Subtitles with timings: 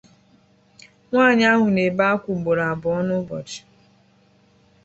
[1.09, 3.59] nwaanyị ahụ na-ebe ákwá ahụ ugboro abụọ n'ụbọchị